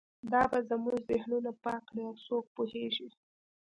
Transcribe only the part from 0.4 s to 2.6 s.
به زموږ ذهنونه پاک کړي او څوک